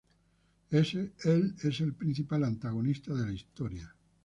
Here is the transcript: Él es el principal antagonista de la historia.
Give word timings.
Él 0.71 1.13
es 1.61 1.79
el 1.79 1.93
principal 1.93 2.43
antagonista 2.45 3.13
de 3.13 3.23
la 3.27 3.33
historia. 3.33 3.95